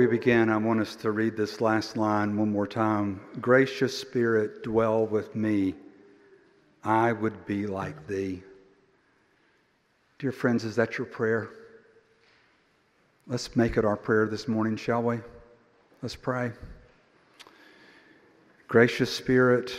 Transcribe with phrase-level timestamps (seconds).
[0.00, 3.20] we begin, I want us to read this last line one more time.
[3.38, 5.74] Gracious Spirit, dwell with me.
[6.82, 8.42] I would be like thee.
[10.18, 11.50] Dear friends, is that your prayer?
[13.26, 15.18] Let's make it our prayer this morning, shall we?
[16.00, 16.52] Let's pray.
[18.68, 19.70] Gracious Spirit,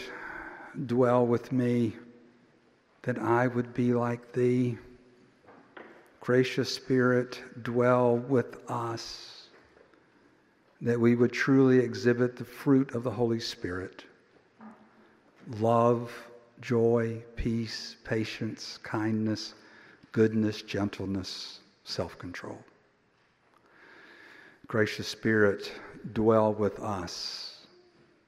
[0.86, 1.96] dwell with me
[3.02, 4.78] that I would be like thee.
[6.20, 9.41] Gracious Spirit, dwell with us
[10.82, 14.04] that we would truly exhibit the fruit of the Holy Spirit
[15.60, 16.12] love,
[16.62, 19.54] joy, peace, patience, kindness,
[20.12, 22.60] goodness, gentleness, self control.
[24.68, 25.72] Gracious Spirit,
[26.14, 27.68] dwell with us,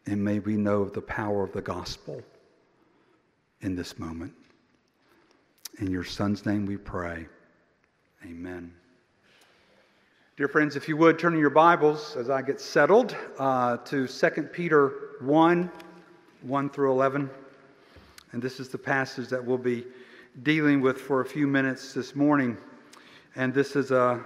[0.06, 2.22] and may we know the power of the gospel
[3.62, 4.34] in this moment.
[5.80, 7.28] In your Son's name we pray.
[8.26, 8.74] Amen.
[10.36, 14.08] Dear friends, if you would turn in your Bibles as I get settled uh, to
[14.08, 15.72] 2 Peter 1
[16.42, 17.30] 1 through 11.
[18.32, 19.86] And this is the passage that we'll be
[20.42, 22.58] dealing with for a few minutes this morning.
[23.36, 24.26] And this is a,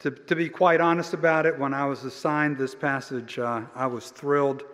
[0.00, 3.86] to, to be quite honest about it, when I was assigned this passage, uh, I
[3.86, 4.64] was thrilled.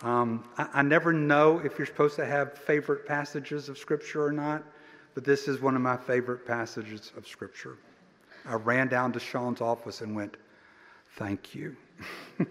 [0.00, 4.32] Um, I, I never know if you're supposed to have favorite passages of Scripture or
[4.32, 4.64] not,
[5.12, 7.76] but this is one of my favorite passages of Scripture.
[8.46, 10.36] I ran down to Sean's office and went,
[11.16, 11.76] Thank you.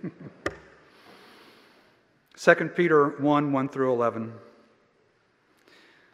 [2.38, 4.34] 2 Peter 1 1 through 11.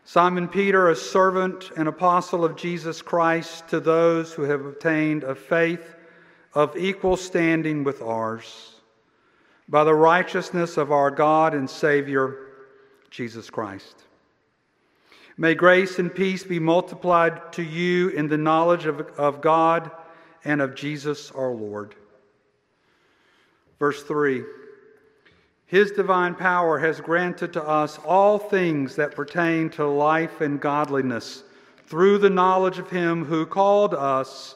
[0.04, 5.34] Simon Peter, a servant and apostle of Jesus Christ, to those who have obtained a
[5.34, 5.96] faith
[6.54, 8.76] of equal standing with ours,
[9.70, 12.38] by the righteousness of our God and Savior,
[13.10, 14.04] Jesus Christ.
[15.42, 19.90] May grace and peace be multiplied to you in the knowledge of, of God
[20.46, 21.96] and of Jesus our Lord.
[23.80, 24.44] Verse 3
[25.66, 31.42] His divine power has granted to us all things that pertain to life and godliness
[31.88, 34.54] through the knowledge of Him who called us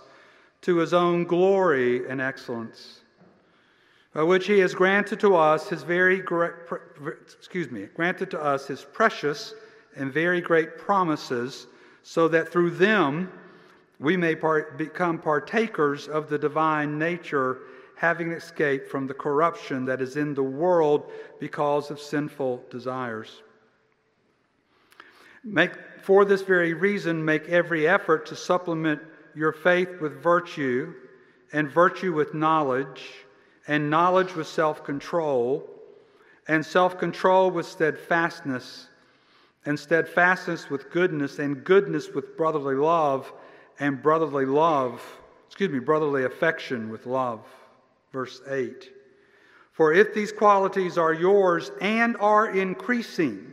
[0.61, 2.99] to His own glory and excellence.
[4.13, 6.23] By which he has granted to us his very
[7.37, 9.53] excuse me, granted to us his precious
[9.95, 11.67] and very great promises,
[12.03, 13.31] so that through them
[13.99, 17.59] we may part, become partakers of the divine nature,
[17.95, 23.41] having escaped from the corruption that is in the world because of sinful desires.
[25.43, 29.01] Make, for this very reason, make every effort to supplement
[29.35, 30.93] your faith with virtue,
[31.53, 33.13] and virtue with knowledge,
[33.67, 35.69] and knowledge with self control,
[36.47, 38.87] and self control with steadfastness
[39.65, 43.31] and steadfastness with goodness, and goodness with brotherly love,
[43.79, 45.01] and brotherly love,
[45.47, 47.41] excuse me, brotherly affection with love.
[48.13, 48.91] Verse 8.
[49.71, 53.51] For if these qualities are yours and are increasing,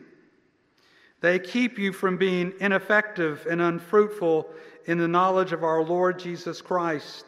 [1.21, 4.49] they keep you from being ineffective and unfruitful
[4.87, 7.25] in the knowledge of our Lord Jesus Christ.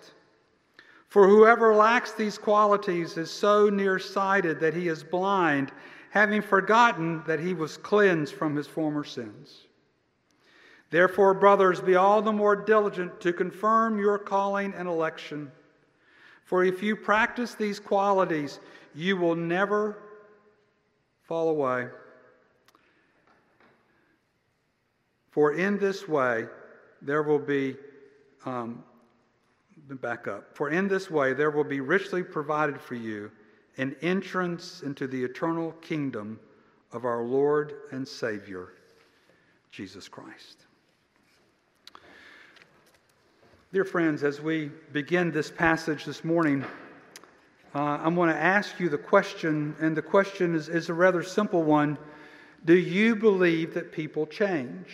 [1.08, 5.70] For whoever lacks these qualities is so nearsighted that he is blind
[6.14, 9.66] having forgotten that he was cleansed from his former sins.
[10.90, 15.50] Therefore, brothers, be all the more diligent to confirm your calling and election.
[16.44, 18.60] For if you practice these qualities,
[18.94, 19.98] you will never
[21.24, 21.88] fall away.
[25.32, 26.46] For in this way,
[27.02, 27.74] there will be,
[28.46, 28.84] um,
[30.00, 33.32] back up, for in this way, there will be richly provided for you
[33.78, 36.38] an entrance into the eternal kingdom
[36.92, 38.68] of our Lord and Savior,
[39.70, 40.64] Jesus Christ.
[43.72, 46.64] Dear friends, as we begin this passage this morning,
[47.74, 51.24] uh, I'm going to ask you the question, and the question is, is a rather
[51.24, 51.98] simple one
[52.64, 54.86] Do you believe that people change?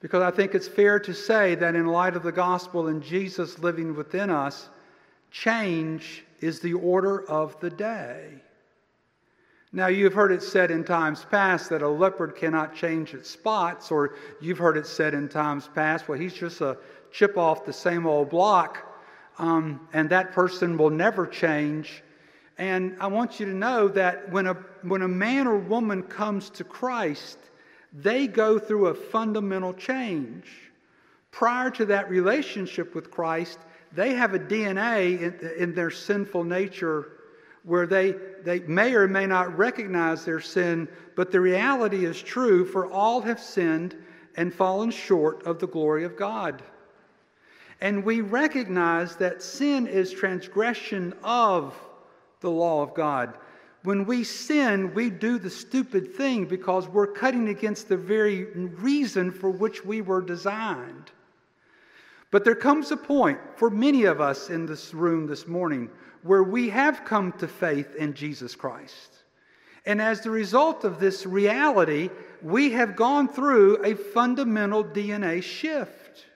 [0.00, 3.58] Because I think it's fair to say that in light of the gospel and Jesus
[3.58, 4.70] living within us,
[5.30, 8.30] Change is the order of the day.
[9.70, 13.90] Now, you've heard it said in times past that a leopard cannot change its spots,
[13.90, 16.78] or you've heard it said in times past, well, he's just a
[17.12, 18.98] chip off the same old block,
[19.38, 22.02] um, and that person will never change.
[22.56, 26.48] And I want you to know that when a, when a man or woman comes
[26.50, 27.38] to Christ,
[27.92, 30.46] they go through a fundamental change.
[31.30, 33.58] Prior to that relationship with Christ,
[33.92, 37.12] they have a DNA in, in their sinful nature
[37.64, 38.14] where they,
[38.44, 43.20] they may or may not recognize their sin, but the reality is true for all
[43.20, 43.96] have sinned
[44.36, 46.62] and fallen short of the glory of God.
[47.80, 51.74] And we recognize that sin is transgression of
[52.40, 53.36] the law of God.
[53.84, 59.30] When we sin, we do the stupid thing because we're cutting against the very reason
[59.30, 61.12] for which we were designed.
[62.30, 65.90] But there comes a point for many of us in this room this morning
[66.22, 69.18] where we have come to faith in Jesus Christ.
[69.86, 72.10] And as the result of this reality,
[72.42, 76.26] we have gone through a fundamental DNA shift.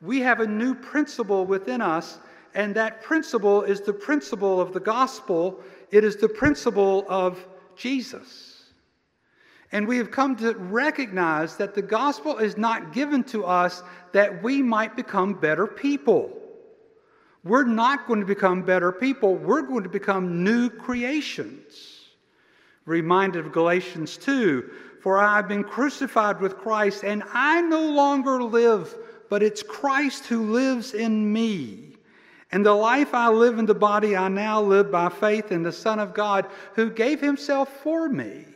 [0.00, 2.18] We have a new principle within us,
[2.54, 5.60] and that principle is the principle of the gospel,
[5.90, 7.44] it is the principle of
[7.74, 8.56] Jesus.
[9.72, 13.82] And we have come to recognize that the gospel is not given to us
[14.16, 16.32] that we might become better people.
[17.44, 22.00] We're not going to become better people, we're going to become new creations.
[22.86, 24.70] Reminded of Galatians 2
[25.02, 28.96] For I have been crucified with Christ, and I no longer live,
[29.28, 31.96] but it's Christ who lives in me.
[32.52, 35.72] And the life I live in the body, I now live by faith in the
[35.72, 38.46] Son of God who gave himself for me.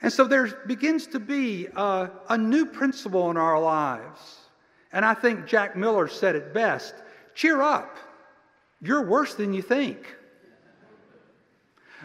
[0.00, 4.36] And so there begins to be a, a, new principle in our lives.
[4.92, 6.94] And I think Jack Miller said it best
[7.34, 7.96] cheer up.
[8.80, 10.16] You're worse than you think.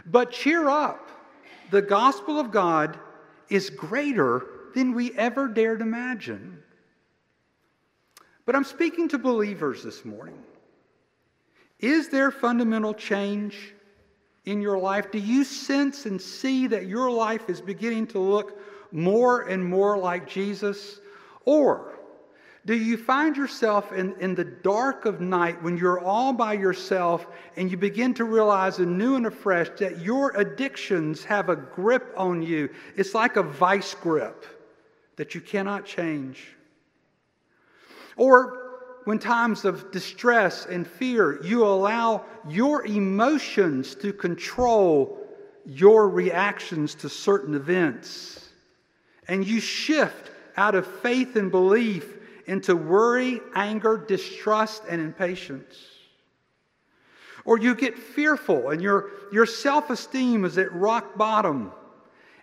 [0.06, 1.10] But cheer up.
[1.70, 3.00] The gospel of God
[3.50, 6.62] is greater than we ever dared imagine.
[8.46, 10.38] But I'm speaking to believers this morning.
[11.80, 13.73] Is there fundamental change
[14.46, 15.12] in your life?
[15.12, 18.60] Do you sense and see that your life is beginning to look
[18.92, 21.00] more and more like Jesus?
[21.46, 21.94] Or
[22.66, 27.28] do you find yourself in, in the dark of night when you're all by yourself
[27.58, 32.42] and you begin to realize anew and afresh that your addictions have a grip on
[32.42, 32.70] you?
[32.96, 34.46] It's like a vice grip
[35.18, 36.56] that you cannot change.
[38.16, 38.63] Or
[39.06, 45.20] when times of distress and fear, you allow your emotions to control
[45.66, 48.50] your reactions to certain events.
[49.28, 55.76] And you shift out of faith and belief into worry, anger, distrust, and impatience.
[57.46, 61.72] Or you get fearful and your, your self esteem is at rock bottom.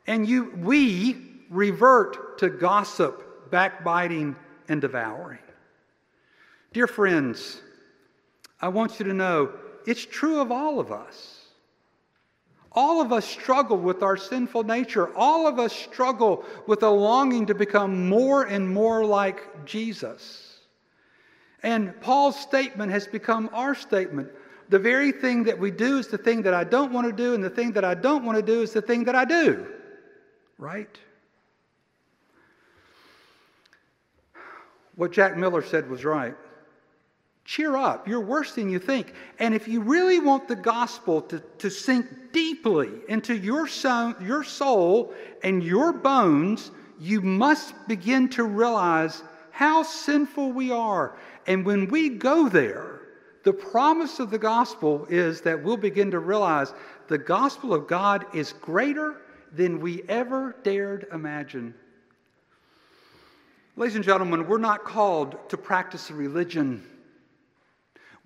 [0.07, 1.17] And you, we
[1.51, 4.37] revert to gossip, backbiting,
[4.69, 5.39] and devouring.
[6.73, 7.61] Dear friends,
[8.61, 9.53] I want you to know
[9.87, 11.37] it's true of all of us.
[12.73, 15.13] All of us struggle with our sinful nature.
[15.17, 20.61] All of us struggle with a longing to become more and more like Jesus.
[21.65, 24.31] And Paul's statement has become our statement.
[24.69, 27.35] The very thing that we do is the thing that I don't want to do,
[27.35, 29.67] and the thing that I don't want to do is the thing that I do.
[30.57, 30.97] Right?
[34.95, 36.37] What Jack Miller said was right.
[37.51, 38.07] Cheer up.
[38.07, 39.13] You're worse than you think.
[39.41, 43.67] And if you really want the gospel to, to sink deeply into your
[44.21, 45.13] your soul
[45.43, 46.71] and your bones,
[47.01, 51.17] you must begin to realize how sinful we are.
[51.49, 53.01] And when we go there,
[53.43, 56.73] the promise of the gospel is that we'll begin to realize
[57.09, 61.75] the gospel of God is greater than we ever dared imagine.
[63.75, 66.87] Ladies and gentlemen, we're not called to practice a religion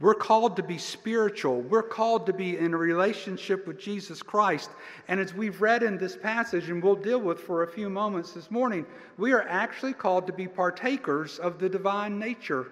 [0.04, 1.62] we're called to be spiritual.
[1.62, 4.68] We're called to be in a relationship with Jesus Christ.
[5.08, 8.32] And as we've read in this passage, and we'll deal with for a few moments
[8.32, 8.84] this morning,
[9.16, 12.66] we are actually called to be partakers of the divine nature.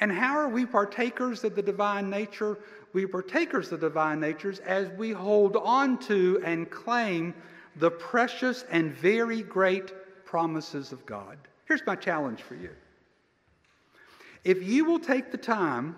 [0.00, 2.56] And how are we partakers of the divine nature?
[2.94, 7.34] We partakers of the divine natures as we hold on to and claim
[7.76, 9.92] the precious and very great
[10.24, 11.36] promises of God.
[11.66, 12.70] Here's my challenge for you.
[14.44, 15.96] If you will take the time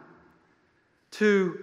[1.12, 1.58] to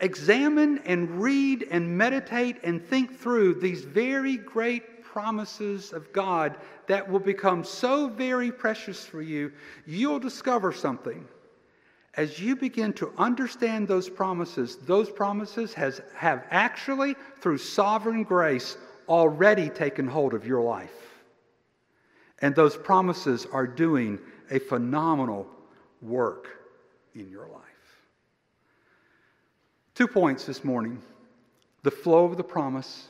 [0.00, 7.08] examine and read and meditate and think through these very great promises of God that
[7.08, 9.52] will become so very precious for you,
[9.86, 11.26] you'll discover something.
[12.14, 18.76] As you begin to understand those promises, those promises has, have actually, through sovereign grace,
[19.08, 20.90] already taken hold of your life.
[22.40, 24.18] And those promises are doing
[24.50, 25.46] a phenomenal
[26.02, 26.48] work
[27.14, 27.62] in your life.
[29.94, 31.00] Two points this morning
[31.82, 33.08] the flow of the promise.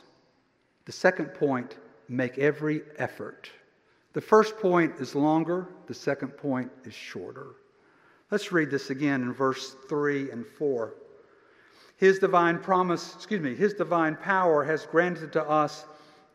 [0.85, 1.77] The second point,
[2.09, 3.49] make every effort.
[4.13, 7.47] The first point is longer, the second point is shorter.
[8.29, 10.93] Let's read this again in verse 3 and 4.
[11.97, 15.85] His divine promise, excuse me, his divine power has granted to us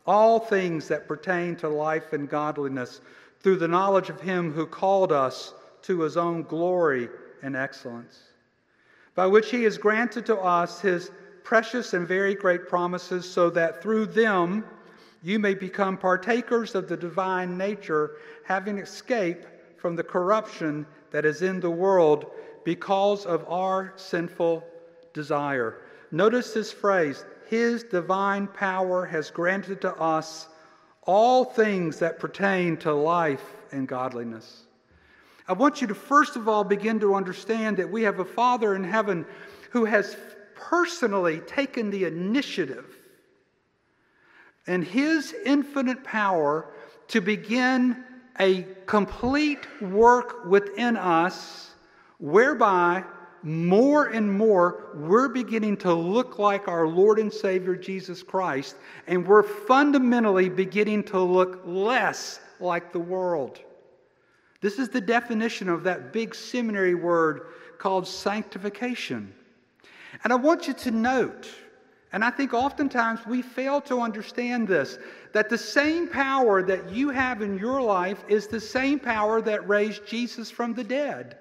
[0.05, 3.01] all things that pertain to life and godliness
[3.41, 5.53] through the knowledge of him who called us
[5.87, 7.09] to his own glory
[7.41, 8.19] and excellence,
[9.15, 11.11] by which he has granted to us his
[11.43, 14.65] precious and very great promises, so that through them
[15.23, 19.47] you may become partakers of the divine nature, having escaped
[19.79, 22.31] from the corruption that is in the world
[22.65, 24.61] because of our sinful
[25.13, 25.81] desire.
[26.11, 30.49] Notice this phrase His divine power has granted to us
[31.03, 34.66] all things that pertain to life and godliness.
[35.47, 38.75] I want you to first of all begin to understand that we have a Father
[38.75, 39.25] in heaven
[39.71, 40.17] who has
[40.55, 42.85] personally taken the initiative
[44.65, 46.67] and his infinite power
[47.07, 48.03] to begin
[48.39, 51.71] a complete work within us
[52.19, 53.03] whereby
[53.43, 58.75] more and more we're beginning to look like our Lord and Savior Jesus Christ,
[59.07, 63.59] and we're fundamentally beginning to look less like the world.
[64.61, 67.47] This is the definition of that big seminary word
[67.77, 69.33] called sanctification.
[70.23, 71.47] And I want you to note,
[72.11, 74.97] and I think oftentimes we fail to understand this,
[75.33, 79.67] that the same power that you have in your life is the same power that
[79.67, 81.37] raised Jesus from the dead.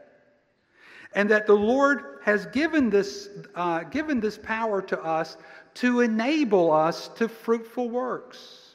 [1.15, 5.39] And that the Lord has given this, uh, given this power to us
[5.75, 8.75] to enable us to fruitful works.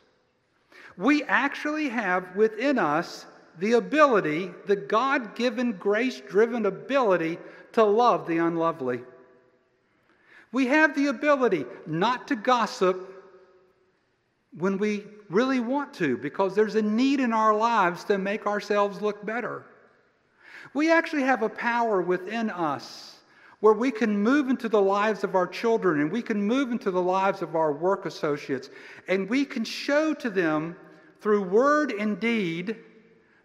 [0.98, 3.26] We actually have within us
[3.62, 7.38] the ability, the God given, grace driven ability
[7.74, 9.02] to love the unlovely.
[10.52, 13.08] We have the ability not to gossip
[14.58, 19.00] when we really want to because there's a need in our lives to make ourselves
[19.00, 19.64] look better.
[20.74, 23.16] We actually have a power within us
[23.60, 26.90] where we can move into the lives of our children and we can move into
[26.90, 28.72] the lives of our work associates
[29.08, 30.76] and we can show to them
[31.22, 32.76] through word and deed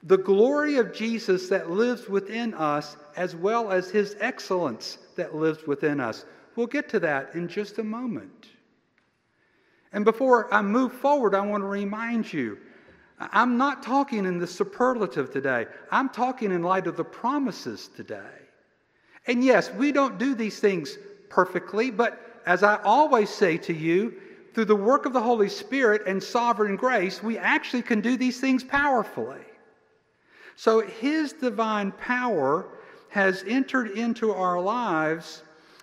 [0.02, 5.66] the glory of Jesus that lives within us, as well as his excellence that lives
[5.66, 6.24] within us.
[6.54, 8.48] We'll get to that in just a moment.
[9.92, 12.58] And before I move forward, I want to remind you
[13.18, 18.20] I'm not talking in the superlative today, I'm talking in light of the promises today.
[19.26, 20.98] And yes, we don't do these things
[21.30, 24.14] perfectly, but as I always say to you,
[24.54, 28.40] through the work of the Holy Spirit and sovereign grace, we actually can do these
[28.40, 29.44] things powerfully.
[30.56, 32.66] So His divine power
[33.10, 35.42] has entered into our lives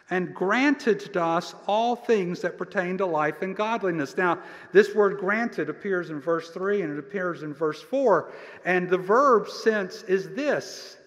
[0.09, 4.17] and granted to us all things that pertain to life and godliness.
[4.17, 4.39] Now,
[4.71, 8.31] this word granted appears in verse 3 and it appears in verse 4.
[8.65, 10.97] And the verb sense is this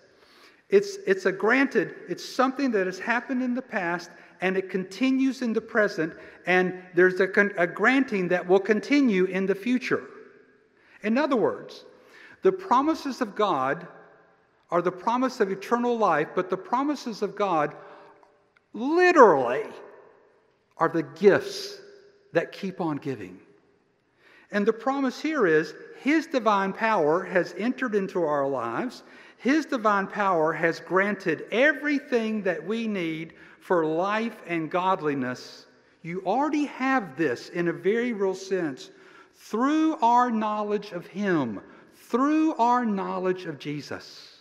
[0.68, 5.42] it's, it's a granted, it's something that has happened in the past and it continues
[5.42, 6.12] in the present,
[6.46, 10.02] and there's a, a granting that will continue in the future.
[11.02, 11.85] In other words,
[12.42, 13.86] the promises of God
[14.70, 17.74] are the promise of eternal life, but the promises of God
[18.72, 19.64] literally
[20.76, 21.80] are the gifts
[22.32, 23.38] that keep on giving.
[24.50, 29.02] And the promise here is His divine power has entered into our lives.
[29.38, 35.66] His divine power has granted everything that we need for life and godliness.
[36.02, 38.90] You already have this in a very real sense
[39.34, 41.60] through our knowledge of Him
[42.08, 44.32] through our knowledge of Jesus.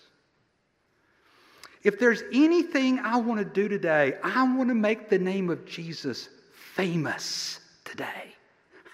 [1.84, 5.66] If there's anything I want to do today, I want to make the name of
[5.66, 6.30] Jesus
[6.74, 8.34] famous today.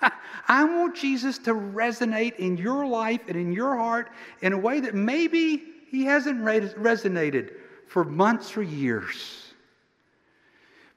[0.47, 4.09] I want Jesus to resonate in your life and in your heart
[4.41, 7.53] in a way that maybe he hasn't resonated
[7.87, 9.53] for months or years.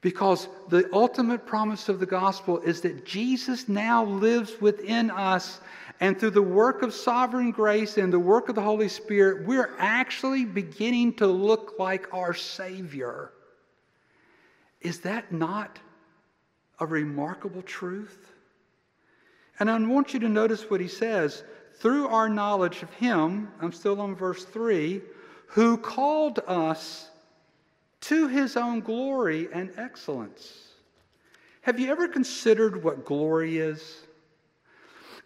[0.00, 5.60] Because the ultimate promise of the gospel is that Jesus now lives within us
[6.00, 9.70] and through the work of sovereign grace and the work of the Holy Spirit, we're
[9.78, 13.32] actually beginning to look like our Savior.
[14.80, 15.78] Is that not
[16.80, 18.32] a remarkable truth?
[19.58, 21.44] And I want you to notice what he says
[21.76, 25.02] through our knowledge of Him, I'm still on verse 3,
[25.48, 27.10] who called us
[28.02, 30.68] to His own glory and excellence.
[31.62, 34.06] Have you ever considered what glory is?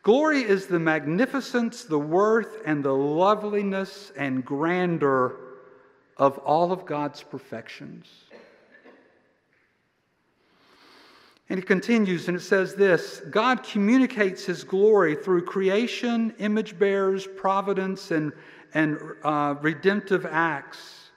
[0.02, 5.36] Glory is the magnificence, the worth, and the loveliness and grandeur
[6.16, 8.06] of all of God's perfections.
[11.50, 17.26] And it continues and it says this God communicates his glory through creation, image bearers,
[17.26, 18.32] providence, and,
[18.74, 21.07] and uh, redemptive acts.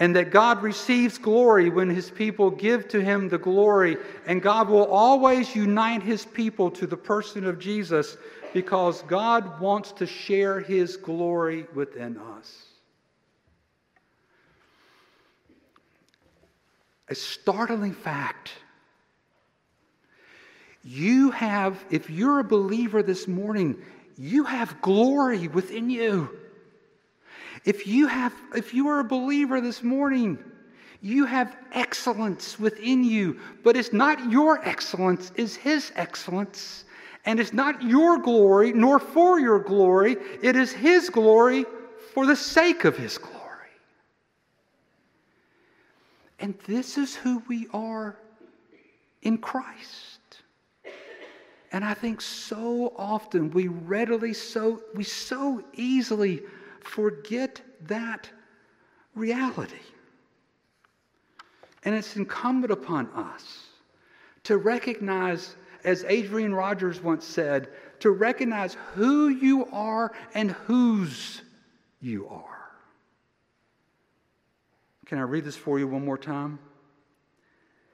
[0.00, 4.70] And that God receives glory when his people give to him the glory, and God
[4.70, 8.16] will always unite his people to the person of Jesus
[8.54, 12.64] because God wants to share his glory within us.
[17.10, 18.52] A startling fact.
[20.82, 23.76] You have, if you're a believer this morning,
[24.16, 26.39] you have glory within you.
[27.64, 30.38] If you have if you are a believer this morning,
[31.02, 36.84] you have excellence within you, but it's not your excellence, it's his excellence.
[37.26, 41.66] And it's not your glory nor for your glory, it is his glory
[42.14, 43.36] for the sake of his glory.
[46.38, 48.16] And this is who we are
[49.20, 50.20] in Christ.
[51.72, 56.42] And I think so often we readily so we so easily
[56.84, 58.28] forget that
[59.14, 59.76] reality.
[61.84, 63.66] And it's incumbent upon us
[64.44, 67.68] to recognize, as Adrian Rogers once said,
[68.00, 71.42] to recognize who you are and whose
[72.00, 72.70] you are.
[75.06, 76.58] Can I read this for you one more time?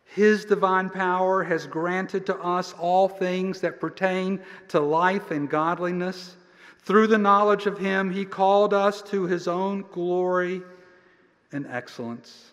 [0.04, 6.36] His divine power has granted to us all things that pertain to life and godliness
[6.86, 10.62] through the knowledge of him, he called us to his own glory
[11.50, 12.52] and excellence.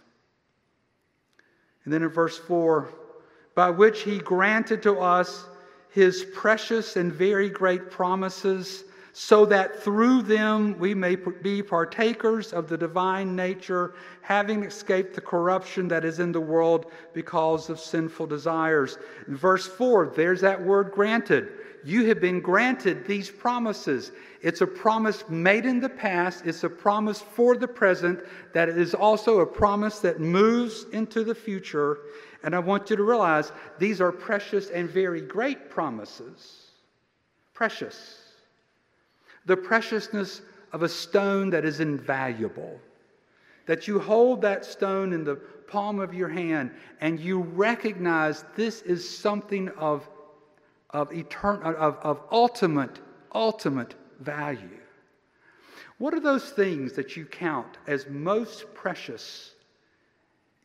[1.85, 2.91] And then in verse 4,
[3.53, 5.45] by which he granted to us
[5.91, 8.85] his precious and very great promises,
[9.15, 15.21] so that through them we may be partakers of the divine nature, having escaped the
[15.21, 18.97] corruption that is in the world because of sinful desires.
[19.27, 21.51] In verse 4, there's that word granted
[21.83, 24.11] you have been granted these promises.
[24.41, 28.19] It's a promise made in the past, it's a promise for the present,
[28.53, 31.99] that it is also a promise that moves into the future.
[32.43, 36.67] And I want you to realize these are precious and very great promises.
[37.53, 38.19] Precious.
[39.45, 42.79] The preciousness of a stone that is invaluable.
[43.65, 45.35] That you hold that stone in the
[45.67, 46.71] palm of your hand
[47.01, 50.07] and you recognize this is something of
[50.93, 52.99] of, eternal, of, of ultimate,
[53.33, 54.79] ultimate value.
[55.97, 59.51] What are those things that you count as most precious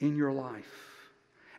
[0.00, 0.88] in your life?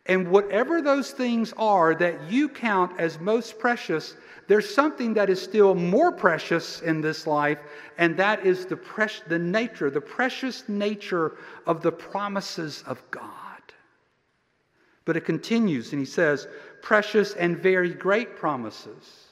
[0.06, 4.16] And whatever those things are that you count as most precious,
[4.48, 7.58] there's something that is still more precious in this life,
[7.98, 13.30] and that is the, pres- the nature, the precious nature of the promises of God.
[15.04, 16.48] But it continues, and he says,
[16.82, 19.26] precious and very great promises.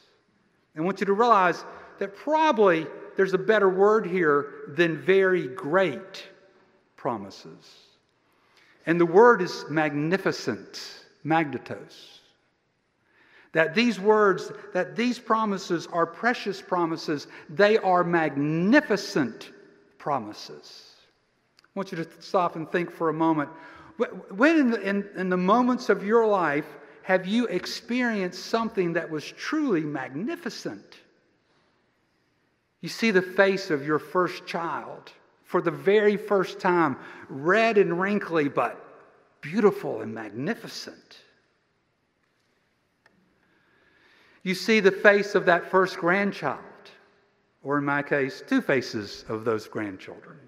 [0.76, 1.64] I want you to realize
[1.98, 6.24] that probably there's a better word here than very great
[6.96, 7.88] promises.
[8.87, 10.80] And the word is magnificent,
[11.24, 12.20] magnetos.
[13.52, 19.50] That these words, that these promises are precious promises, they are magnificent
[19.98, 20.94] promises.
[21.64, 23.50] I want you to stop and think for a moment.
[24.30, 26.66] When in the, in, in the moments of your life
[27.08, 30.98] have you experienced something that was truly magnificent?
[32.82, 36.98] You see the face of your first child for the very first time,
[37.30, 38.84] red and wrinkly, but
[39.40, 41.20] beautiful and magnificent.
[44.42, 46.60] You see the face of that first grandchild,
[47.62, 50.38] or in my case, two faces of those grandchildren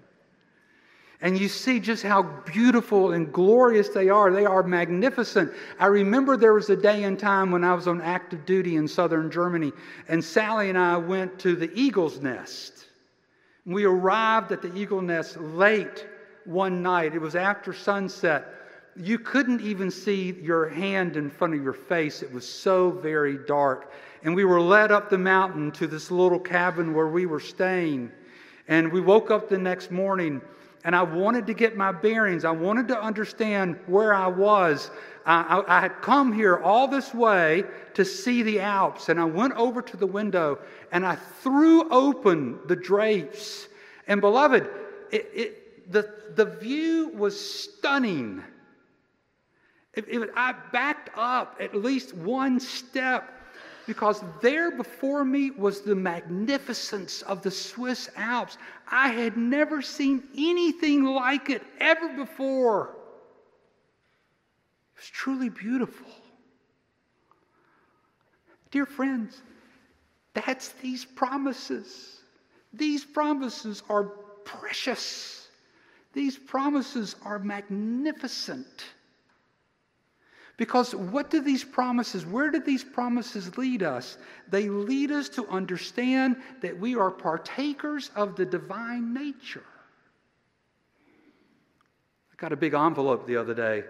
[1.21, 4.31] and you see just how beautiful and glorious they are.
[4.31, 5.51] They are magnificent.
[5.79, 8.87] I remember there was a day and time when I was on active duty in
[8.87, 9.71] southern Germany,
[10.07, 12.85] and Sally and I went to the eagle's nest.
[13.65, 16.07] We arrived at the eagle nest late
[16.45, 17.13] one night.
[17.13, 18.55] It was after sunset.
[18.95, 23.37] You couldn't even see your hand in front of your face, it was so very
[23.37, 23.91] dark.
[24.23, 28.11] And we were led up the mountain to this little cabin where we were staying.
[28.67, 30.41] And we woke up the next morning
[30.83, 32.43] and I wanted to get my bearings.
[32.43, 34.89] I wanted to understand where I was.
[35.25, 37.63] I, I, I, had come here all this way
[37.93, 40.59] to see the Alps, and I went over to the window
[40.91, 43.67] and I threw open the drapes.
[44.07, 44.67] And, beloved,
[45.11, 48.43] it, it, the, the view was stunning.
[49.93, 53.40] It, I backed up at least one step
[53.87, 58.57] because there before me was the magnificence of the Swiss Alps.
[58.89, 62.95] I had never seen anything like it ever before.
[64.95, 66.07] It was truly beautiful.
[68.71, 69.41] Dear friends,
[70.33, 72.21] that's these promises.
[72.73, 74.03] These promises are
[74.45, 75.47] precious.
[76.13, 78.85] These promises are magnificent.
[80.61, 84.19] Because what do these promises, where do these promises lead us?
[84.47, 89.65] They lead us to understand that we are partakers of the divine nature.
[92.31, 93.85] I got a big envelope the other day,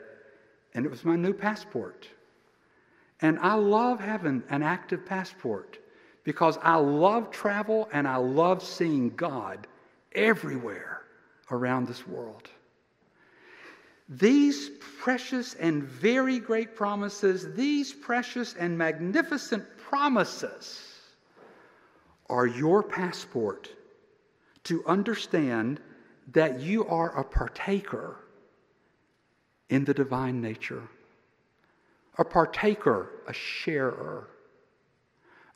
[0.73, 2.07] and it was my new passport.
[3.19, 5.77] And I love having an active passport
[6.23, 9.67] because I love travel and I love seeing God
[10.15, 11.01] everywhere
[11.51, 12.49] around this world.
[14.11, 14.69] These
[14.99, 20.85] precious and very great promises, these precious and magnificent promises,
[22.29, 23.69] are your passport
[24.65, 25.79] to understand
[26.33, 28.17] that you are a partaker
[29.69, 30.83] in the divine nature,
[32.17, 34.27] a partaker, a sharer,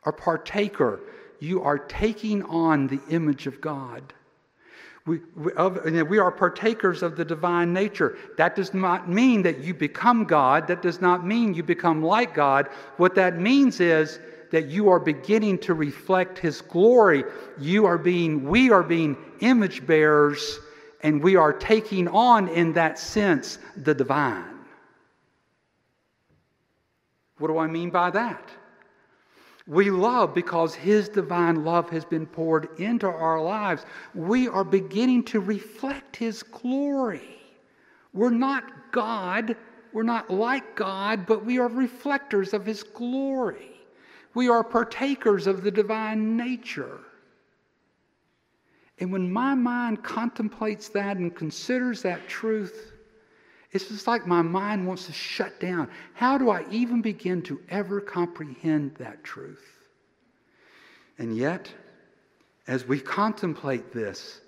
[0.04, 1.00] a partaker.
[1.40, 4.14] You are taking on the image of God.
[5.06, 8.18] We, we, we, are partakers of the divine nature.
[8.36, 10.66] That does not mean that you become God.
[10.66, 12.68] That does not mean you become like God.
[12.96, 14.18] What that means is
[14.50, 17.22] that you are beginning to reflect His glory.
[17.58, 20.58] You are being, we are being image bearers,
[21.02, 24.56] and we are taking on, in that sense, the divine.
[27.38, 28.50] What do I mean by that?
[29.66, 33.84] We love because His divine love has been poured into our lives.
[34.14, 37.40] We are beginning to reflect His glory.
[38.12, 39.56] We're not God,
[39.92, 43.72] we're not like God, but we are reflectors of His glory.
[44.34, 47.00] We are partakers of the divine nature.
[48.98, 52.92] And when my mind contemplates that and considers that truth,
[53.76, 55.90] it's just like my mind wants to shut down.
[56.14, 59.62] How do I even begin to ever comprehend that truth?
[61.18, 61.70] And yet,
[62.66, 64.40] as we contemplate this,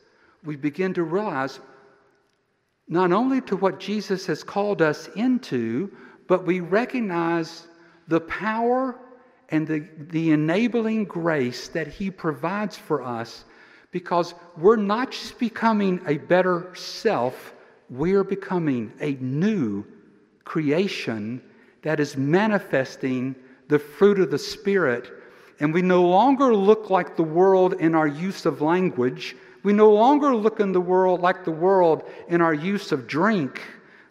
[0.44, 1.60] we begin to realize
[2.88, 5.92] not only to what Jesus has called us into,
[6.26, 7.66] but we recognize
[8.08, 8.98] the power
[9.50, 13.44] and the, the enabling grace that He provides for us
[13.90, 17.54] because we're not just becoming a better self
[17.90, 19.84] we are becoming a new
[20.44, 21.42] creation
[21.82, 23.34] that is manifesting
[23.68, 25.10] the fruit of the Spirit.
[25.60, 29.36] And we no longer look like the world in our use of language.
[29.62, 33.60] We no longer look in the world like the world in our use of drink.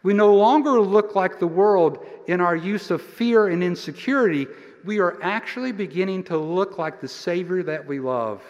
[0.03, 4.47] We no longer look like the world in our use of fear and insecurity.
[4.85, 8.41] We are actually beginning to look like the Savior that we love.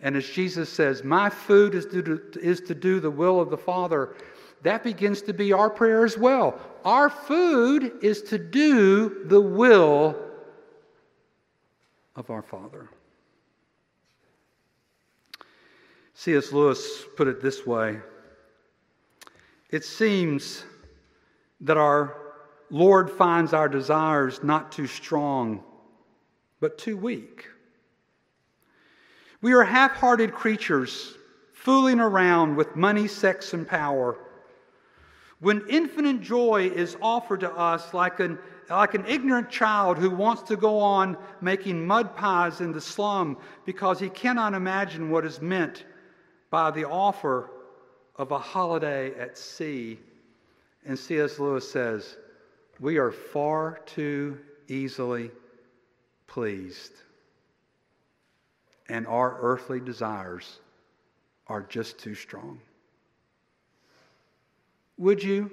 [0.00, 3.58] And as Jesus says, My food is to, is to do the will of the
[3.58, 4.14] Father,
[4.62, 6.58] that begins to be our prayer as well.
[6.84, 10.16] Our food is to do the will
[12.16, 12.88] of our Father.
[16.14, 16.50] C.S.
[16.52, 18.00] Lewis put it this way
[19.70, 20.64] It seems
[21.60, 22.16] that our
[22.70, 25.62] Lord finds our desires not too strong,
[26.60, 27.46] but too weak.
[29.40, 31.14] We are half hearted creatures
[31.52, 34.18] fooling around with money, sex, and power.
[35.40, 40.42] When infinite joy is offered to us like an, like an ignorant child who wants
[40.42, 45.40] to go on making mud pies in the slum because he cannot imagine what is
[45.40, 45.84] meant
[46.50, 47.50] by the offer
[48.16, 50.00] of a holiday at sea.
[50.84, 51.38] And C.S.
[51.38, 52.16] Lewis says,
[52.80, 55.30] We are far too easily
[56.26, 56.92] pleased
[58.88, 60.60] and our earthly desires
[61.46, 62.60] are just too strong.
[64.96, 65.50] Would you,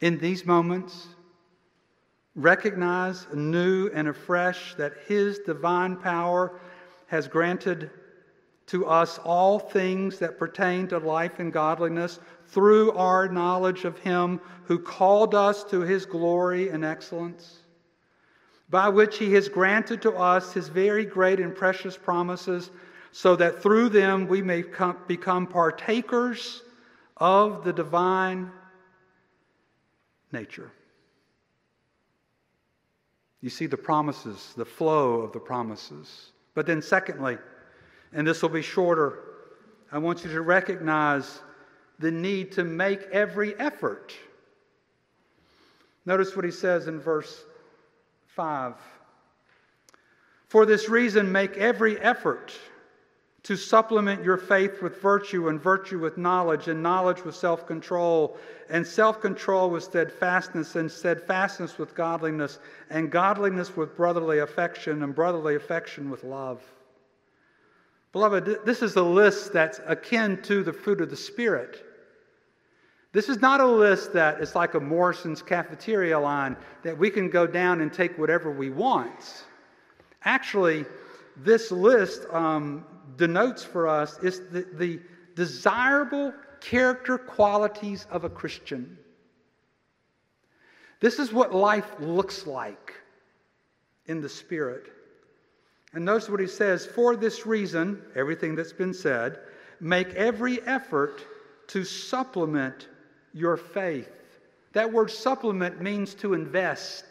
[0.00, 1.08] in these moments,
[2.34, 6.58] recognize anew and afresh that His divine power
[7.06, 7.90] has granted
[8.66, 14.40] to us all things that pertain to life and godliness through our knowledge of Him
[14.64, 17.58] who called us to His glory and excellence?
[18.70, 22.70] By which he has granted to us his very great and precious promises,
[23.12, 24.62] so that through them we may
[25.08, 26.62] become partakers
[27.16, 28.50] of the divine
[30.32, 30.70] nature.
[33.40, 36.30] You see the promises, the flow of the promises.
[36.54, 37.38] But then, secondly,
[38.12, 39.18] and this will be shorter,
[39.90, 41.40] I want you to recognize
[41.98, 44.14] the need to make every effort.
[46.06, 47.44] Notice what he says in verse
[48.34, 48.74] 5.
[50.48, 52.52] For this reason, make every effort
[53.44, 58.36] to supplement your faith with virtue, and virtue with knowledge, and knowledge with self control,
[58.68, 62.58] and self control with steadfastness, and steadfastness with godliness,
[62.90, 66.62] and godliness with brotherly affection, and brotherly affection with love.
[68.12, 71.84] Beloved, this is a list that's akin to the fruit of the Spirit.
[73.12, 77.28] This is not a list that is like a Morrison's cafeteria line that we can
[77.28, 79.44] go down and take whatever we want.
[80.24, 80.84] Actually,
[81.36, 82.84] this list um,
[83.16, 85.00] denotes for us is the, the
[85.34, 88.96] desirable character qualities of a Christian.
[91.00, 92.94] This is what life looks like
[94.06, 94.92] in the Spirit.
[95.94, 99.40] And notice what he says for this reason, everything that's been said,
[99.80, 101.24] make every effort
[101.68, 102.88] to supplement
[103.32, 104.10] your faith.
[104.72, 107.04] That word supplement means to invest.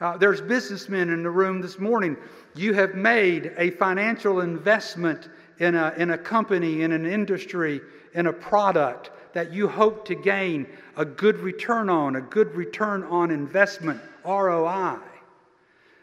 [0.00, 2.16] Uh, there's businessmen in the room this morning.
[2.54, 7.80] You have made a financial investment in a, in a company, in an industry,
[8.14, 10.66] in a product that you hope to gain
[10.96, 14.98] a good return on, a good return on investment, ROI.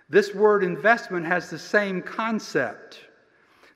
[0.10, 3.00] This word investment has the same concept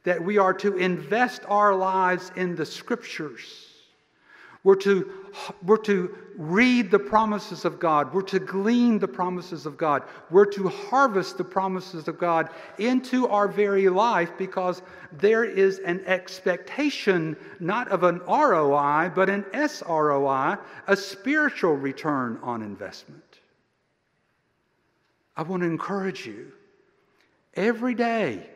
[0.03, 3.74] that we are to invest our lives in the scriptures.
[4.65, 5.11] We're to,
[5.63, 8.11] we're to read the promises of God.
[8.11, 10.01] We're to glean the promises of God.
[10.31, 12.49] We're to harvest the promises of God
[12.79, 19.43] into our very life because there is an expectation not of an ROI, but an
[19.53, 23.21] SROI, a spiritual return on investment.
[25.37, 26.51] I want to encourage you
[27.53, 28.49] every day,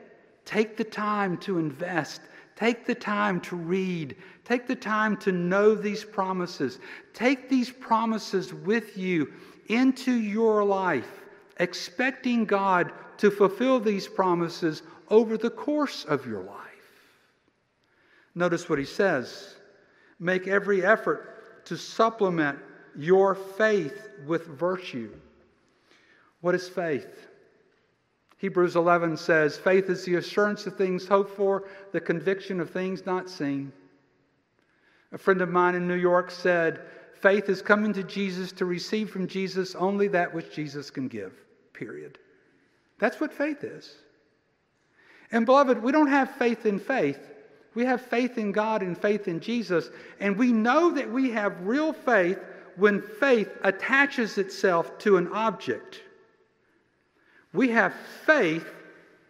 [0.43, 2.21] take the time to invest.
[2.59, 4.17] Take the time to read.
[4.43, 6.79] Take the time to know these promises.
[7.13, 9.31] Take these promises with you
[9.67, 11.09] into your life,
[11.57, 16.57] expecting God to fulfill these promises over the course of your life.
[18.35, 19.55] Notice what he says
[20.19, 22.59] make every effort to supplement
[22.93, 25.11] your faith with virtue.
[26.41, 27.28] What is faith?
[28.39, 33.05] Hebrews 11 says, Faith is the assurance of things hoped for, the conviction of things
[33.05, 33.71] not seen.
[35.11, 36.79] A friend of mine in New York said,
[37.21, 41.33] Faith is coming to Jesus to receive from Jesus only that which Jesus can give,
[41.73, 42.17] period.
[42.97, 43.93] That's what faith is.
[45.33, 47.19] And beloved, we don't have faith in faith.
[47.75, 49.89] We have faith in God and faith in Jesus.
[50.21, 52.39] And we know that we have real faith
[52.77, 56.03] when faith attaches itself to an object.
[57.53, 57.93] We have
[58.25, 58.67] faith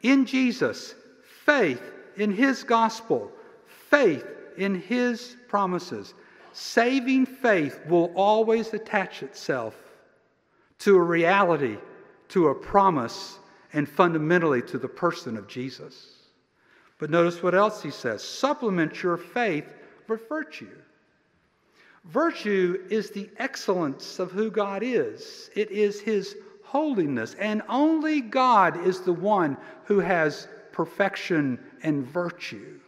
[0.01, 0.95] in Jesus,
[1.45, 1.81] faith
[2.17, 3.31] in His gospel,
[3.89, 4.25] faith
[4.57, 6.13] in His promises.
[6.51, 9.75] Saving faith will always attach itself
[10.79, 11.77] to a reality,
[12.29, 13.39] to a promise,
[13.73, 16.15] and fundamentally to the person of Jesus.
[16.97, 19.65] But notice what else he says supplement your faith
[20.07, 20.75] with virtue.
[22.05, 26.35] Virtue is the excellence of who God is, it is His
[26.69, 27.35] holiness.
[27.39, 32.79] And only God is the one who has perfection and virtue.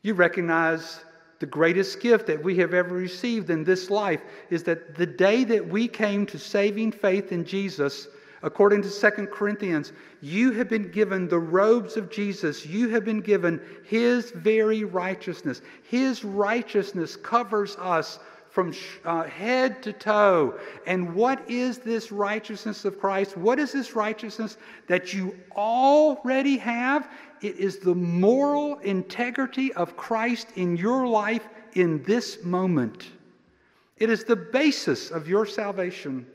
[0.00, 1.04] You recognize
[1.38, 5.44] the greatest gift that we have ever received in this life is that the day
[5.44, 8.08] that we came to saving faith in Jesus,
[8.42, 12.64] according to 2 Corinthians, you have been given the robes of Jesus.
[12.64, 15.60] You have been given his very righteousness.
[15.82, 18.18] His righteousness covers us
[18.50, 20.58] from uh, head to toe.
[20.86, 23.36] And what is this righteousness of Christ?
[23.36, 24.56] What is this righteousness
[24.88, 27.08] that you already have?
[27.40, 33.06] It is the moral integrity of Christ in your life in this moment.
[33.96, 36.26] It is the basis of your salvation.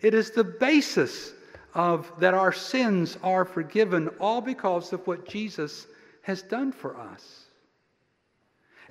[0.00, 1.34] It is the basis
[1.74, 5.86] of that our sins are forgiven, all because of what Jesus
[6.22, 7.47] has done for us.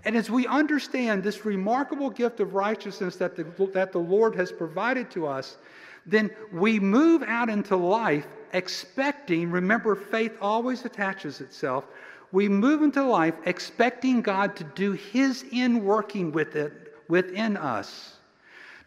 [0.06, 4.52] And as we understand this remarkable gift of righteousness that the, that the Lord has
[4.52, 5.58] provided to us,
[6.06, 11.86] then we move out into life expecting, remember, faith always attaches itself.
[12.32, 18.18] We move into life expecting God to do His in working with it within us.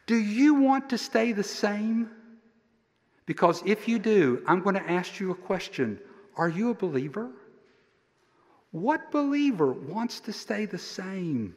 [0.07, 2.11] Do you want to stay the same?
[3.27, 6.01] Because if you do, I'm going to ask you a question
[6.37, 7.31] Are you a believer?
[8.73, 11.55] What believer wants to stay the same?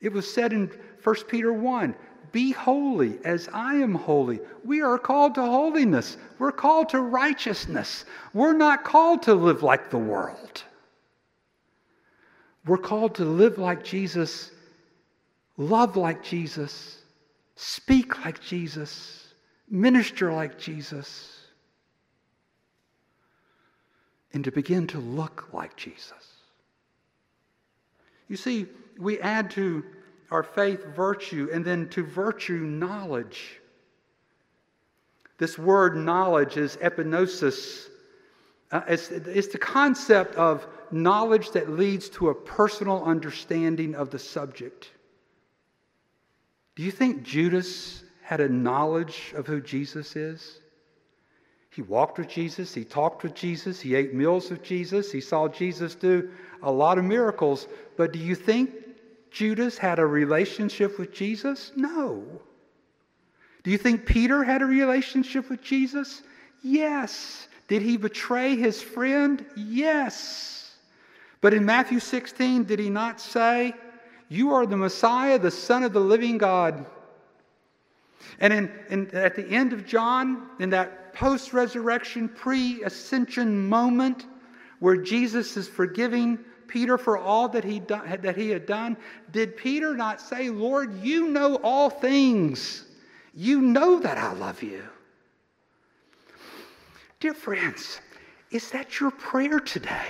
[0.00, 0.70] It was said in
[1.02, 1.94] 1 Peter 1
[2.32, 4.40] Be holy as I am holy.
[4.64, 8.04] We are called to holiness, we're called to righteousness.
[8.34, 10.64] We're not called to live like the world.
[12.66, 14.50] We're called to live like Jesus,
[15.56, 16.98] love like Jesus,
[17.56, 19.34] speak like Jesus,
[19.68, 21.31] minister like Jesus.
[24.34, 26.32] And to begin to look like Jesus.
[28.28, 28.66] You see,
[28.98, 29.84] we add to
[30.30, 33.60] our faith virtue and then to virtue knowledge.
[35.36, 37.88] This word knowledge is epignosis.
[38.70, 44.18] Uh, it's, it's the concept of knowledge that leads to a personal understanding of the
[44.18, 44.90] subject.
[46.74, 50.61] Do you think Judas had a knowledge of who Jesus is?
[51.72, 55.48] He walked with Jesus, he talked with Jesus, he ate meals with Jesus, he saw
[55.48, 56.28] Jesus do
[56.62, 57.66] a lot of miracles.
[57.96, 58.74] But do you think
[59.30, 61.72] Judas had a relationship with Jesus?
[61.74, 62.24] No.
[63.62, 66.20] Do you think Peter had a relationship with Jesus?
[66.62, 67.48] Yes.
[67.68, 69.42] Did he betray his friend?
[69.56, 70.74] Yes.
[71.40, 73.72] But in Matthew 16, did he not say,
[74.28, 76.84] You are the Messiah, the Son of the living God?
[78.40, 84.26] And in, in, at the end of John, in that post resurrection, pre ascension moment
[84.78, 88.96] where Jesus is forgiving Peter for all that he, that he had done,
[89.30, 92.84] did Peter not say, Lord, you know all things?
[93.34, 94.82] You know that I love you.
[97.20, 98.00] Dear friends,
[98.50, 100.08] is that your prayer today?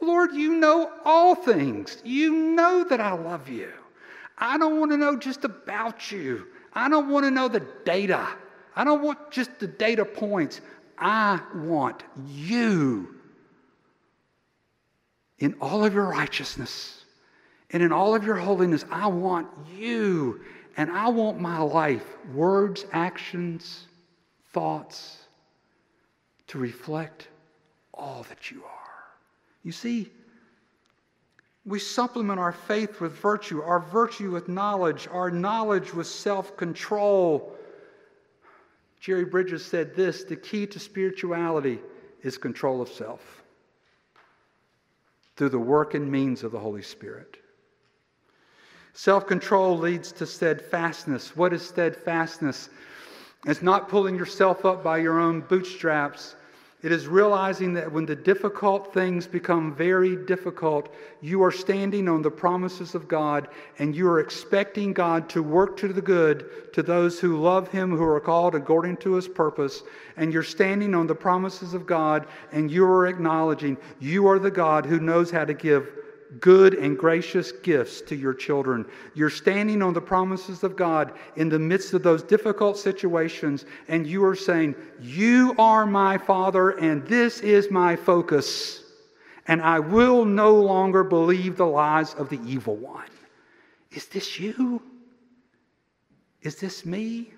[0.00, 2.02] Lord, you know all things.
[2.04, 3.72] You know that I love you.
[4.38, 6.46] I don't want to know just about you.
[6.72, 8.28] I don't want to know the data.
[8.76, 10.60] I don't want just the data points.
[10.98, 13.14] I want you
[15.38, 17.04] in all of your righteousness
[17.70, 18.84] and in all of your holiness.
[18.90, 20.40] I want you.
[20.76, 23.86] And I want my life, words, actions,
[24.52, 25.18] thoughts,
[26.48, 27.28] to reflect
[27.92, 29.04] all that you are.
[29.62, 30.10] You see,
[31.64, 37.56] we supplement our faith with virtue, our virtue with knowledge, our knowledge with self control.
[39.04, 41.78] Jerry Bridges said this the key to spirituality
[42.22, 43.42] is control of self
[45.36, 47.36] through the work and means of the Holy Spirit.
[48.94, 51.36] Self control leads to steadfastness.
[51.36, 52.70] What is steadfastness?
[53.44, 56.34] It's not pulling yourself up by your own bootstraps.
[56.84, 62.20] It is realizing that when the difficult things become very difficult, you are standing on
[62.20, 66.82] the promises of God and you are expecting God to work to the good to
[66.82, 69.82] those who love Him, who are called according to His purpose.
[70.18, 74.50] And you're standing on the promises of God and you are acknowledging you are the
[74.50, 75.90] God who knows how to give
[76.40, 78.86] good and gracious gifts to your children.
[79.14, 84.06] You're standing on the promises of God in the midst of those difficult situations, and
[84.06, 88.82] you are saying, You are my Father, and this is my focus,
[89.46, 93.08] and I will no longer believe the lies of the evil one.
[93.90, 94.82] Is this you?
[96.42, 97.32] Is this me?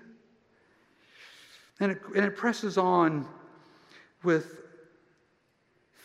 [1.79, 3.27] And it, and it presses on
[4.23, 4.66] with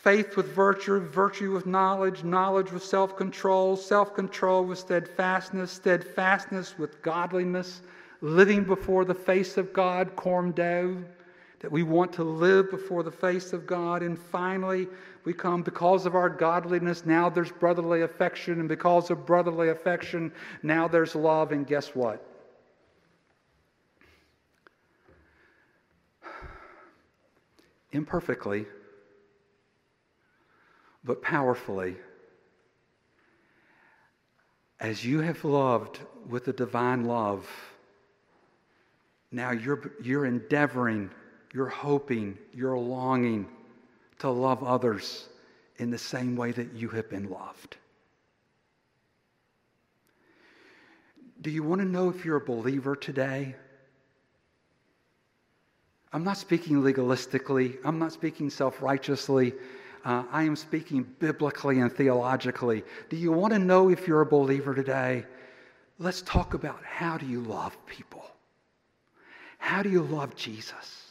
[0.03, 6.77] faith with virtue, virtue with knowledge, knowledge with self control, self control with steadfastness, steadfastness
[6.77, 7.81] with godliness,
[8.21, 11.01] living before the face of God, coram Deo,
[11.61, 14.03] that we want to live before the face of God.
[14.03, 14.89] And finally,
[15.23, 20.33] we come because of our godliness, now there's brotherly affection, and because of brotherly affection,
[20.63, 21.53] now there's love.
[21.53, 22.21] And guess what?
[27.93, 28.65] Imperfectly,
[31.03, 31.95] but powerfully.
[34.79, 37.47] As you have loved with the divine love,
[39.31, 41.09] now you're, you're endeavoring,
[41.53, 43.47] you're hoping, you're longing
[44.19, 45.27] to love others
[45.77, 47.77] in the same way that you have been loved.
[51.41, 53.55] Do you want to know if you're a believer today?
[56.13, 59.53] I'm not speaking legalistically, I'm not speaking self righteously.
[60.03, 62.83] Uh, I am speaking biblically and theologically.
[63.09, 65.25] Do you want to know if you're a believer today?
[65.97, 68.25] Let's talk about how do you love people?
[69.59, 71.03] How do you love Jesus?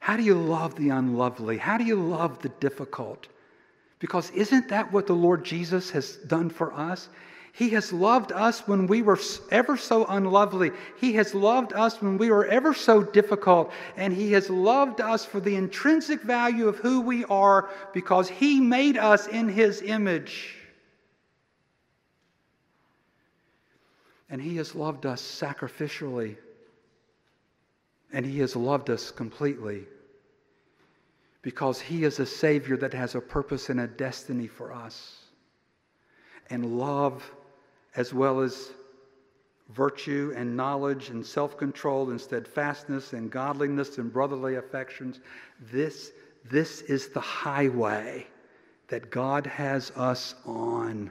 [0.00, 1.58] How do you love the unlovely?
[1.58, 3.28] How do you love the difficult?
[3.98, 7.08] Because isn't that what the Lord Jesus has done for us?
[7.58, 9.18] He has loved us when we were
[9.50, 10.70] ever so unlovely.
[11.00, 13.72] He has loved us when we were ever so difficult.
[13.96, 18.60] And He has loved us for the intrinsic value of who we are because He
[18.60, 20.54] made us in His image.
[24.30, 26.36] And He has loved us sacrificially.
[28.12, 29.82] And He has loved us completely
[31.42, 35.16] because He is a Savior that has a purpose and a destiny for us.
[36.50, 37.28] And love
[37.96, 38.70] as well as
[39.70, 45.20] virtue and knowledge and self control and steadfastness and godliness and brotherly affections.
[45.72, 46.12] This,
[46.50, 48.26] this is the highway
[48.88, 51.10] that God has us on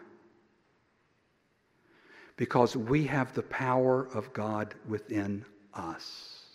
[2.38, 6.46] because we have the power of God within us.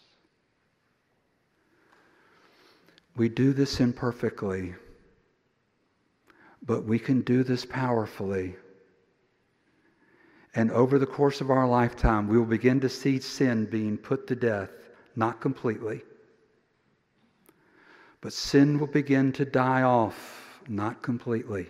[3.16, 4.75] We do this imperfectly,
[6.64, 8.57] But we can do this powerfully.
[10.55, 14.26] And over the course of our lifetime, we will begin to see sin being put
[14.26, 14.70] to death,
[15.16, 16.03] not completely.
[18.20, 21.68] But sin will begin to die off, not completely.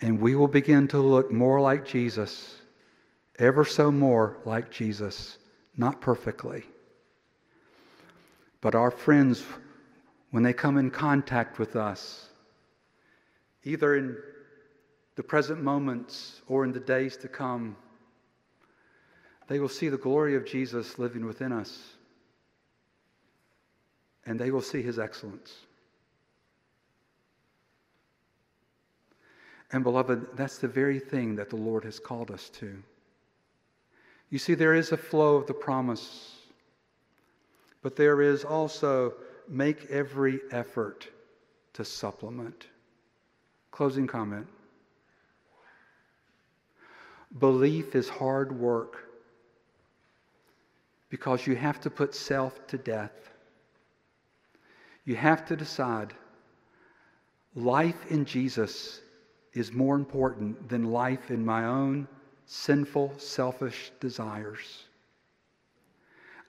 [0.00, 2.60] And we will begin to look more like Jesus,
[3.38, 5.38] ever so more like Jesus,
[5.76, 6.64] not perfectly.
[8.60, 9.44] But our friends,
[10.32, 12.30] when they come in contact with us,
[13.62, 14.16] either in
[15.16, 17.74] the present moments or in the days to come,
[19.48, 21.94] they will see the glory of Jesus living within us.
[24.26, 25.54] And they will see his excellence.
[29.72, 32.76] And, beloved, that's the very thing that the Lord has called us to.
[34.30, 36.36] You see, there is a flow of the promise,
[37.82, 39.14] but there is also
[39.48, 41.08] make every effort
[41.74, 42.66] to supplement.
[43.70, 44.46] Closing comment.
[47.38, 49.08] Belief is hard work
[51.10, 53.12] because you have to put self to death.
[55.04, 56.14] You have to decide
[57.54, 59.00] life in Jesus
[59.52, 62.06] is more important than life in my own
[62.46, 64.84] sinful, selfish desires.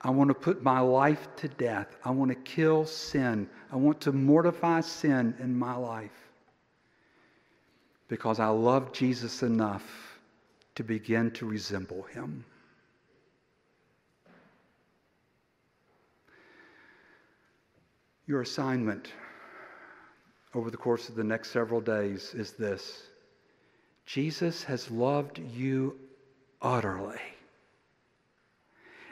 [0.00, 1.96] I want to put my life to death.
[2.04, 3.48] I want to kill sin.
[3.72, 6.28] I want to mortify sin in my life
[8.06, 10.07] because I love Jesus enough
[10.78, 12.44] to begin to resemble him.
[18.28, 19.08] Your assignment
[20.54, 23.08] over the course of the next several days is this
[24.06, 25.96] Jesus has loved you
[26.62, 27.18] utterly,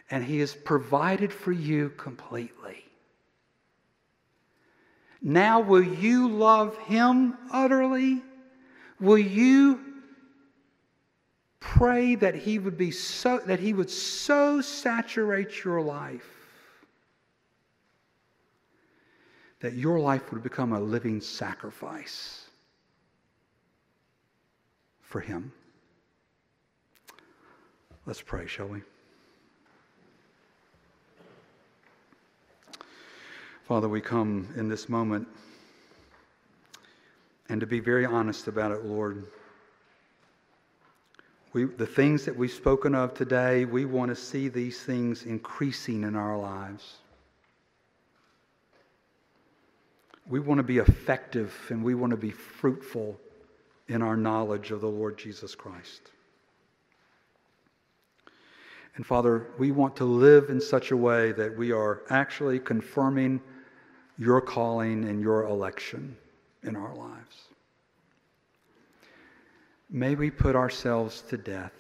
[0.09, 2.85] and He has provided for you completely.
[5.21, 8.23] Now, will you love Him utterly?
[9.01, 9.86] Will you
[11.61, 16.37] pray that He would be so that He would so saturate your life
[19.61, 22.47] that your life would become a living sacrifice
[25.01, 25.53] for Him.
[28.05, 28.83] Let's pray, shall we?
[33.65, 35.27] Father, we come in this moment
[37.49, 39.27] and to be very honest about it, Lord.
[41.57, 46.03] We, the things that we've spoken of today, we want to see these things increasing
[46.03, 46.97] in our lives.
[50.29, 53.19] We want to be effective and we want to be fruitful
[53.89, 56.03] in our knowledge of the Lord Jesus Christ.
[58.97, 63.41] And Father, we want to live in such a way that we are actually confirming
[64.19, 66.19] your calling and your election
[66.65, 67.46] in our lives.
[69.89, 71.73] May we put ourselves to death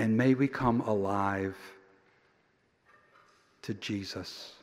[0.00, 1.56] and may we come alive
[3.62, 4.54] to Jesus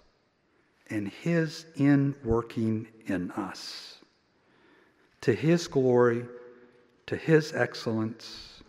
[0.89, 3.99] and His in working in us.
[5.21, 6.25] To His glory,
[7.05, 8.63] to His excellence.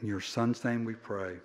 [0.00, 1.36] In your Son's name we pray.